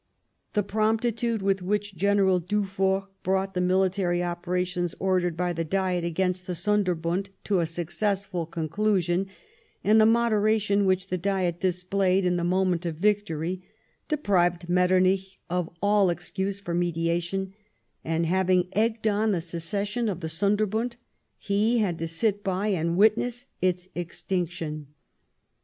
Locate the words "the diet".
5.53-6.03, 11.09-11.59